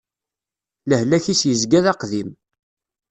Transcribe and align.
Lehlak-is 0.89 1.41
yezga 1.47 1.79
d 1.83 1.85
aqdim. 1.91 2.29